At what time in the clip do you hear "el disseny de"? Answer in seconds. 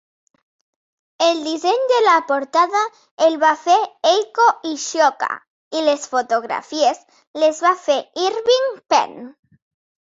1.25-1.99